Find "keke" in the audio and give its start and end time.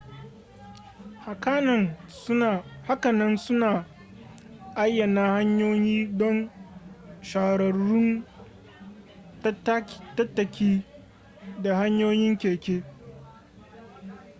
12.37-12.83